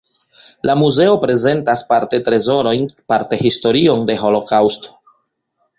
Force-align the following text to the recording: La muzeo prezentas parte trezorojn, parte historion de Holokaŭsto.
La 0.69 0.75
muzeo 0.83 1.19
prezentas 1.25 1.83
parte 1.91 2.21
trezorojn, 2.31 2.89
parte 3.15 3.41
historion 3.45 4.09
de 4.11 4.19
Holokaŭsto. 4.25 4.99